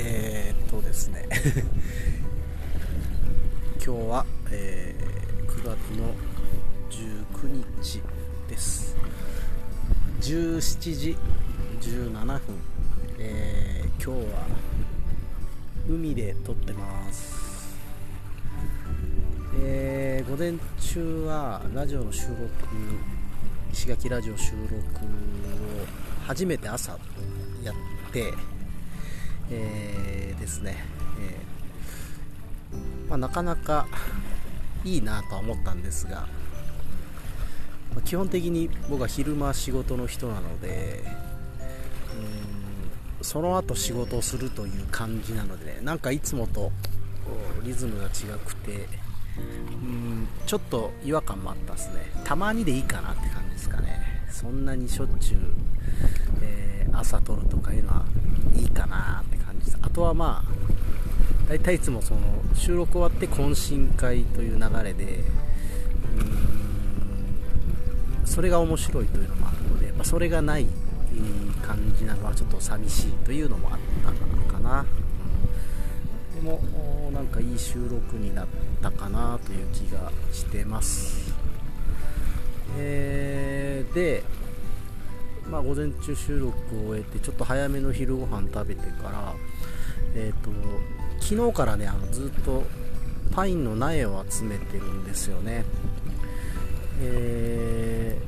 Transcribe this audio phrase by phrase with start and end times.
[0.00, 1.28] えー、っとですね。
[3.84, 5.66] 今日は、えー、9月
[5.98, 6.14] の
[6.88, 8.00] 19日
[8.48, 8.94] です。
[10.20, 11.16] 17時
[11.80, 12.40] 17分、
[13.18, 14.46] えー、今日は
[15.88, 17.76] 海で撮ってます。
[19.60, 22.38] えー、午前中はラジオの収録
[23.72, 24.78] 石垣ラジオ収録を
[26.24, 26.96] 初めて朝
[27.64, 27.74] やっ
[28.12, 28.32] て
[29.50, 30.84] えー、ですね、
[31.20, 33.86] えー、まあ、なかなか
[34.84, 36.26] いいなとは思ったんですが、
[37.94, 41.04] まあ、基本的に僕は昼間仕事の人なので
[43.20, 46.70] うんその後仕事をするという感じなので、ね、なんかいつもと
[47.64, 48.86] リズムが違くて
[49.36, 49.40] う
[49.84, 52.10] んちょっと違和感もあったですね。
[52.24, 53.98] たまにでいいかなって感じですかね。
[54.30, 55.38] そんなにしょっちゅう、
[56.42, 58.04] えー、朝撮るとかいうのは
[58.56, 59.47] いいかなって感じ。
[59.68, 59.78] です。
[59.82, 62.20] あとはまあ大体いつもその
[62.54, 65.24] 収録終わって懇親会という流れで
[68.24, 70.66] それが面白いというのもあるので、まあ、それがない
[71.62, 74.84] 感じなのはちょっと寂しいというのもあったのかな。
[76.34, 76.60] でも
[77.12, 78.46] なんかいい収録になっ
[78.80, 81.34] たかなという気がしてます。
[82.76, 84.22] えー、で
[85.50, 89.34] まあ、午前中収録を終えてちょっと早めの昼ご飯食べてから、
[90.14, 90.50] えーと、
[91.20, 92.64] 昨日からねあのずっと
[93.32, 95.64] パインの苗を集めてるんですよね、
[97.00, 98.18] え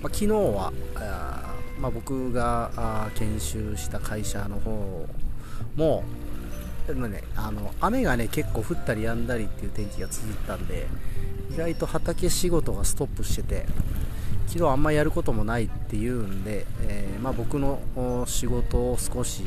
[0.00, 5.06] ー、まあ、昨日はあ、まあ、僕が研修した会社の方
[5.76, 6.04] も
[6.86, 10.86] でもね、あの雨がね結構降ったり止んだりっていう天気が続いたんで
[11.52, 13.66] 意外と畑仕事がストップしてて
[14.48, 17.80] 昨日あんまやることもないっていうんで、えー、まあ、僕の
[18.26, 19.44] 仕事を少し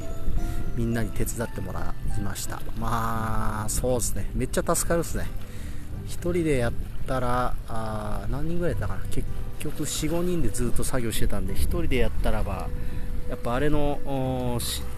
[0.75, 2.61] みんなに手伝ってもらいました。
[2.79, 4.29] まあそうですね。
[4.35, 5.25] めっちゃ助かるっすね。
[6.07, 6.73] 1人でやっ
[7.07, 9.01] たらあ何人ぐらいだったかな。
[9.09, 9.27] 結
[9.59, 12.69] 局45人でずっと作業してたんで1人でやったらば
[13.29, 13.99] やっぱあれの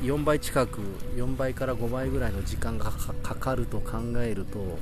[0.02, 0.80] 4倍近く
[1.16, 4.78] 4倍から5倍ぐらいの時間がかかると考えると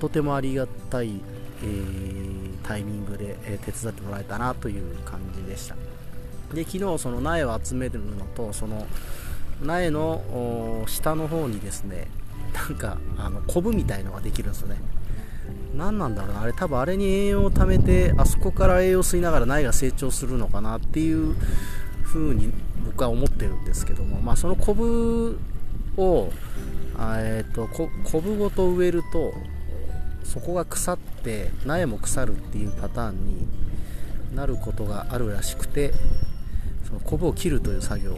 [0.00, 1.20] とてもありがたい
[1.62, 2.33] えー、
[2.64, 5.76] タイミングで、え手伝ってもらえたなという感じでした。
[6.52, 8.86] で昨日その苗を集めるのとその
[9.62, 12.06] 苗の下の方にですね
[12.52, 14.80] なんかあのコブみたいのができるんですよね。
[15.76, 16.42] 何なんだろうな。
[16.42, 21.34] あれ多分あれに栄養を貯めてあそこから栄養を吸いながら苗が成長するのかなっていう
[22.04, 22.52] 風に
[22.86, 24.20] 僕は思ってるんですけども。
[24.20, 25.38] まあそのコブ
[25.96, 26.30] を
[26.96, 29.34] えーと、とコブごと植えると
[30.24, 33.46] そこが腐って苗も腐るっていうパターンに
[34.34, 35.92] なることがあるらしくて
[36.86, 38.16] そのコブを切るという作業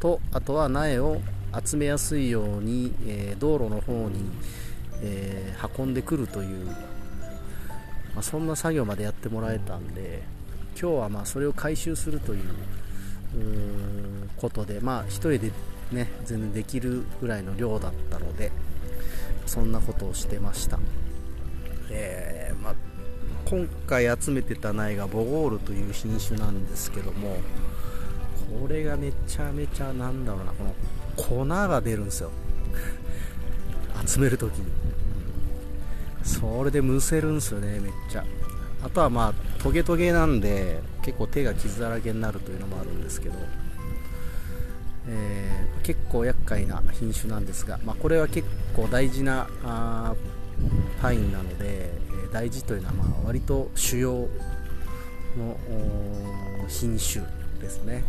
[0.00, 1.20] とあとは苗を
[1.64, 4.30] 集めやすいように、えー、道路の方に、
[5.02, 6.74] えー、運んでくるという、ま
[8.18, 10.22] あ、そんな作業までやってもらえたんで
[10.80, 12.42] 今日はまあそれを回収するという
[14.36, 15.52] ことでまあ1人で
[15.92, 18.50] ね全然できるぐらいの量だったので
[19.46, 20.78] そんなことをしてました、
[21.90, 22.74] えー、ま、
[23.44, 27.36] 今回集めてた苗がボゴールという品種なんですけども
[28.60, 30.74] これがめちゃめちゃなんだろうなこの
[31.16, 32.30] 粉が出るんですよ。
[34.06, 34.66] 集めるときに。
[36.22, 38.24] それでむせるんですよねめっちゃ。
[38.84, 43.34] あとはまあトゲトゲなんで結構手が傷だらけになるというのもあるんですけど。
[45.08, 50.14] えー、結構厄介な品種なんですが、まあ、これは結構大事なあ
[51.00, 55.56] パインなので、えー、大事というのはまあ割と主要の
[56.68, 57.24] 品種
[57.60, 58.04] ですね、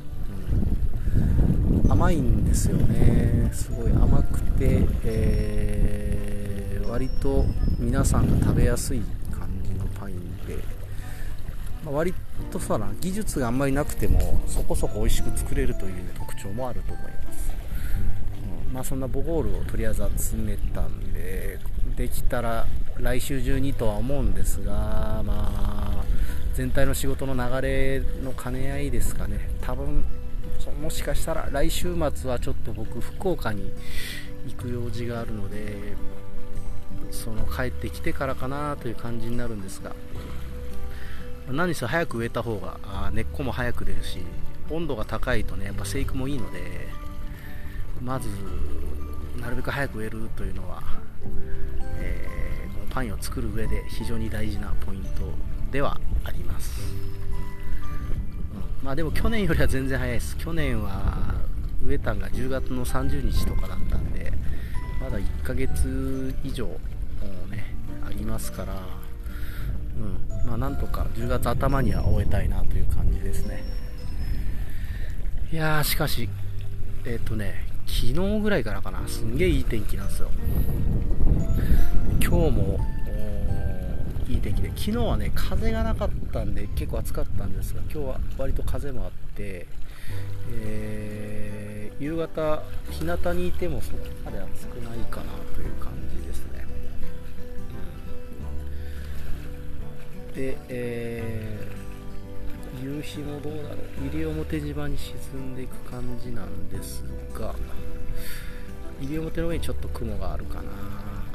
[1.84, 3.50] うん、甘いんですよね。
[3.54, 7.46] すごい甘くて、えー、割と
[7.80, 10.58] 皆さんが食べやすい感じのパインで、
[11.86, 12.14] まあ、割
[12.52, 17.54] とさ技術があんまりなくてもそこそこ美味しく作れるという特徴もあると思います、
[18.68, 21.60] うん、まあそんなボゴールをとりあえず集めたんで
[21.96, 22.66] できたら
[22.98, 26.04] 来週中にとは思うんですがまあ
[26.54, 29.50] 全体の仕事の流れの兼ね合いですかね。
[29.62, 30.06] 多分
[30.80, 33.74] もしかしたら来週末はちょっと僕福岡に
[34.48, 35.96] 行く用事があるので
[37.10, 39.94] その帰ってきてからかなという感じになるんですが。
[41.52, 44.20] 何せ早く植えた方が根っこも早く出るし
[44.76, 46.88] 温度が高いとねやっぱ生育もいいので
[48.02, 48.30] まず
[49.40, 50.82] なるべく早く植えるというのは、
[52.00, 55.10] えー、このパンを作る上で非常に大事なポイント
[55.72, 56.82] ではあります、
[58.82, 60.38] うん、まあでも去年よりは全然早いです。
[60.38, 61.36] 去年は
[61.86, 64.32] 植えたんが10月の30日とかだったんで
[65.02, 66.78] まだ1ヶ月以上も
[67.48, 67.76] うね
[68.06, 68.74] ありますから
[69.98, 70.48] うん。
[70.48, 73.83] まあなんとか10月頭には終えたいなという感じですね。
[75.54, 76.28] いやーしかし
[77.06, 79.08] えっ、とね昨日ぐらいからかな。
[79.08, 80.32] すんげえいい天気なんですよ。
[82.20, 82.80] 今日も
[84.28, 84.70] いい天気で。
[84.70, 89.68] 昨日はね風がなかったんで結構暑かったんですが今日は割と風もあって、
[90.50, 96.66] えー、夕方日向にいてもそこまで暑くないかなという感じですね、
[100.34, 101.83] で、えー、
[102.82, 103.78] 夕日もどうだろう
[104.12, 107.04] 西表島に沈んでいく感じなんです
[107.34, 107.54] が
[109.00, 110.94] 西表の上にちょっと雲があるかな。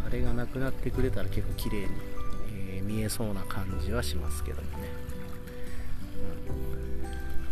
[0.09, 1.89] あれがなくなってくれたら結構綺麗に
[2.79, 4.89] え見えそうな感じはしますけどもね、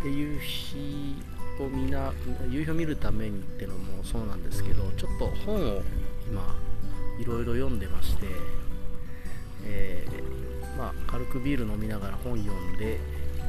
[0.03, 1.15] うん、で夕日
[1.59, 2.13] をみな
[2.49, 5.81] 夕日を見るためにってのもそうなんですけどちょっと本を
[6.27, 6.55] 今
[7.19, 8.25] いろいろ読んでまして、
[9.63, 12.99] えー、まあ、軽くビール飲みながら本読んで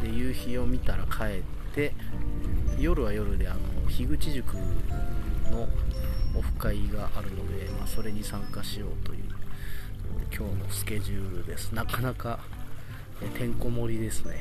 [0.03, 1.95] で夕日を見たら帰って
[2.79, 4.57] 夜は夜であの樋口塾
[5.51, 5.69] の
[6.37, 9.25] オフ会があるので、まあ、それに参加しようという
[10.37, 11.73] 今日のスケジュールです。
[11.73, 12.39] なかなか
[13.37, 14.37] てんこ盛りですね。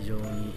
[0.00, 0.54] 非常に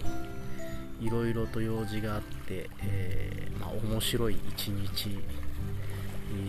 [1.00, 5.18] いろいろと用事があって、えー、まあ、面白い一日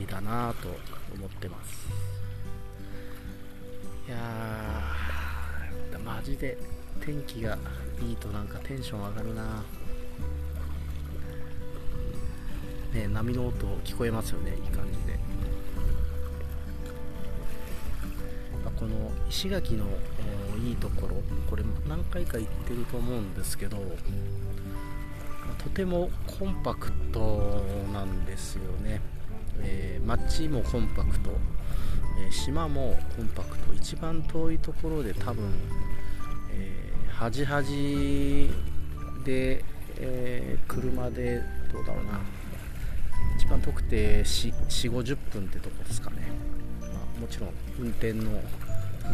[0.08, 0.70] だなと
[1.16, 1.88] 思ってます。
[4.08, 6.58] いやーマジで
[7.02, 7.58] 天気が
[8.02, 9.64] いいとなんかテンション上がるな。
[12.94, 15.20] ね波の音聞こえますよねいい感じで。
[18.80, 19.86] この石垣の
[20.58, 21.16] いいところ
[21.50, 23.78] これ何回か行ってると思うんですけど
[25.58, 26.10] とても
[26.40, 27.64] コンパクト
[27.94, 29.00] なんですよね、
[29.62, 31.32] えー、街もコンパクト、
[32.20, 33.74] えー、島もコンパクト。
[33.74, 35.50] 一番遠いところで多分、
[37.24, 39.64] 端々で、
[39.98, 41.42] えー、車で
[41.72, 42.20] どうだろうな。
[43.38, 44.54] 一番遠くて4
[44.92, 46.18] 5 0分ってとこですかね、
[46.82, 47.50] まあ、もちろん
[47.80, 48.30] 運転の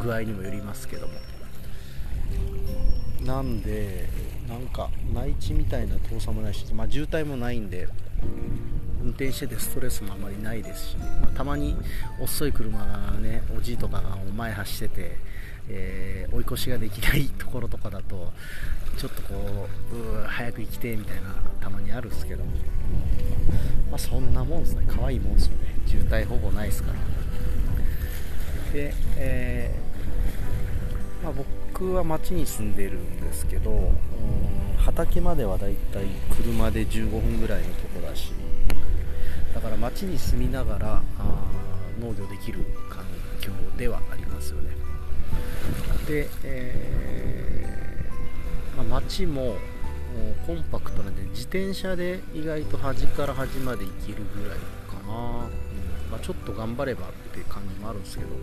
[0.01, 1.13] 具合にもよりますけども。
[3.21, 4.09] なんで
[4.47, 7.87] なんか内地みたいな遠さもないし、まあ、渋滞もないんで
[9.03, 11.75] 運転しててストレスもあまりないですし、まあ、たまに
[12.19, 15.17] 遅い車がねおじいとかが前走ってて、
[15.69, 18.31] えー、追い越しができないところとかだと
[18.97, 24.85] ちょっとこう早く行きてみたいなたまにあるんですけど、まあ、そんなもんですね。
[24.87, 25.75] 可愛いもんですよね。
[25.85, 26.99] 渋滞ほぼないですから。
[28.73, 33.91] で、えー、まあ、僕は町に住んでるんですけど
[34.77, 36.05] 畑まではだいたい
[36.35, 38.31] 車で15分ぐらいのとこだし
[39.53, 41.01] だから町に住みながら
[41.99, 43.05] 農業できる環
[43.41, 44.88] 境ではありますよね。
[46.07, 49.57] で、えー、まあ、町も
[50.45, 55.45] コンパクトなんで自転車で意外と端から端まで行けるぐらいかな。
[55.45, 55.51] うん。
[56.09, 58.37] まあ、ちょっと頑張ればっていう感じもあるんですけど、う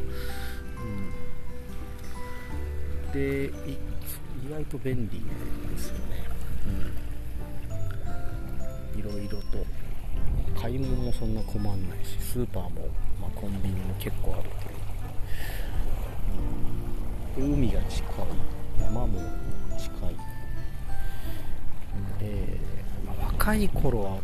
[3.08, 3.50] ん、で
[4.46, 5.20] 意外と便利
[5.74, 6.28] ですよね、
[8.94, 9.66] うん、いろいろと。
[10.58, 12.88] 買い物もそんな困んないしスーパーも、
[13.20, 14.54] まあ、コンビニも結構あるという、
[16.32, 16.34] う
[16.72, 16.75] ん、
[17.36, 18.56] 海が近い。
[18.80, 19.20] 山も
[19.78, 20.16] 近い、
[22.20, 24.18] えーまあ、若い頃は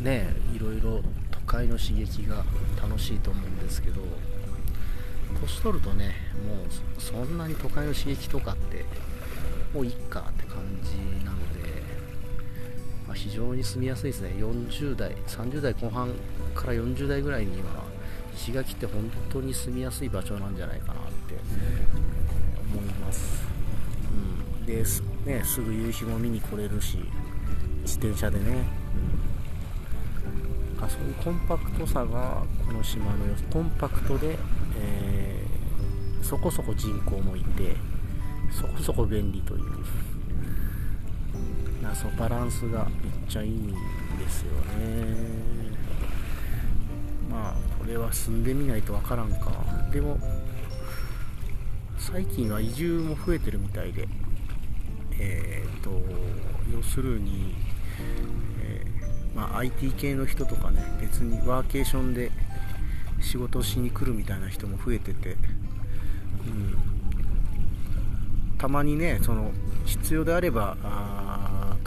[0.00, 2.44] ねいろいろ都会の刺激が
[2.80, 4.02] 楽しいと思うんですけど
[5.40, 6.14] 年取るとね
[6.46, 6.54] も
[6.98, 8.84] うそんなに都会の刺激とかって
[9.72, 11.82] もういっかって感じなので、
[13.06, 14.30] まあ、非常に住みやすいですね。
[14.38, 16.14] 40代30代後半
[16.54, 17.84] から40代ぐらいには
[18.38, 20.94] 石垣って本当に住みやすい場所なんじゃないかなっ
[21.28, 21.34] て
[22.72, 23.42] 思います、
[24.60, 24.84] うん、で、
[25.26, 26.98] ね、すぐ夕日も見に来れるし
[27.82, 28.64] 自転車でね、
[30.78, 33.10] かそういうコンパクトさがこの島の
[33.50, 34.38] コンパクトで、
[34.78, 37.74] えー、そこそこ人口もいて
[38.52, 39.62] そこそこ便利という。
[41.82, 45.16] なそバランスがめっちゃいいんですよね。
[47.30, 49.52] まあこれは住んでみないとわからんか。
[49.92, 50.18] でも
[51.98, 54.08] 最近は移住も増えてるみたいで。
[55.20, 55.90] えっ、ー、と
[56.72, 57.54] 要するに
[59.38, 62.32] まあ、IT 系の人とかね別にワーケーションで
[63.20, 65.36] 仕事しに来るみたいな人も増えてて、
[66.46, 66.76] うん、
[68.58, 69.52] たまにねその
[69.84, 71.17] 必要であればあ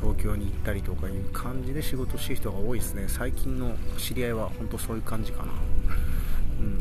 [0.01, 3.05] 東京に行ったりとかいう感じで仕事してる人が多いですね。
[3.07, 5.53] 最近の知り合いは本当そういう感じかな。
[6.59, 6.79] うん。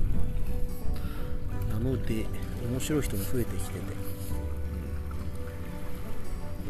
[1.84, 2.24] なので
[2.70, 3.82] 面白い人も増えてきてて、う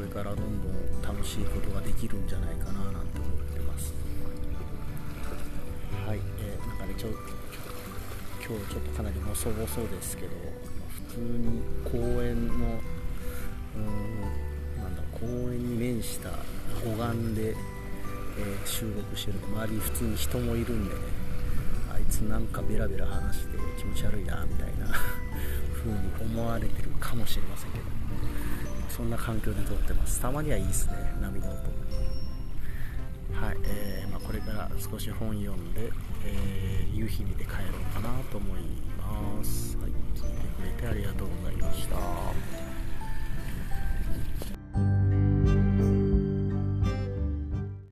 [0.02, 3.94] ん、これからどんどん楽しいことができるんじゃないかななんて思ってます。
[6.06, 7.18] はい、えー、なんかねちょっと
[8.44, 10.32] 今日ちょっとかなり細々ですけど
[11.08, 12.54] 普通に公園の
[13.76, 14.49] うん
[15.20, 16.30] 公園に面した
[16.84, 21.00] 護岸で、えー、収録してる周りに普通に人もいるんでね
[21.92, 24.86] あいつなんかベラベラ話して気持ち悪いなみたいな
[25.76, 27.84] 風に思われてるかもしれませんけど
[28.88, 31.54] そんな環境で撮ってますたまにはいいですね波の音
[33.40, 35.90] はい、えー、まあ、これから少し本読んで、
[36.24, 37.56] えー、夕日見て帰ろ
[37.90, 38.60] うかなと思い
[38.98, 39.78] ます。
[39.78, 42.69] はい、聞いてくれてありがとうございました。